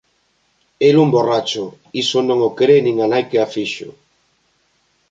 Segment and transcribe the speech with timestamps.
[0.87, 1.63] El un borracho,
[2.03, 3.89] iso non o cre nin a nai que a fixo.